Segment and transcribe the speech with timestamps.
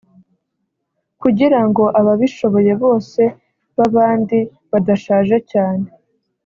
[1.21, 3.21] kugirango ababishoboye bose
[3.77, 4.39] babandi
[4.71, 5.85] badashaje cyane